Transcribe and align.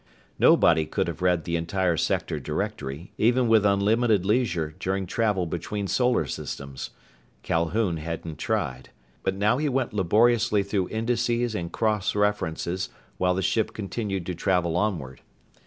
Nobody 0.39 0.87
could 0.87 1.07
have 1.07 1.21
read 1.21 1.43
the 1.43 1.55
entire 1.55 1.95
Sector 1.95 2.39
directory, 2.39 3.11
even 3.19 3.47
with 3.47 3.63
unlimited 3.67 4.25
leisure 4.25 4.73
during 4.79 5.05
travel 5.05 5.45
between 5.45 5.85
solar 5.85 6.25
systems. 6.25 6.89
Calhoun 7.43 7.97
hadn't 7.97 8.39
tried. 8.39 8.89
But 9.21 9.35
now 9.35 9.59
he 9.59 9.69
went 9.69 9.93
laboriously 9.93 10.63
through 10.63 10.89
indices 10.89 11.53
and 11.53 11.71
cross 11.71 12.15
references 12.15 12.89
while 13.19 13.35
the 13.35 13.43
ship 13.43 13.73
continued 13.73 14.25
to 14.25 14.33
travel 14.33 14.75
onward. 14.75 15.21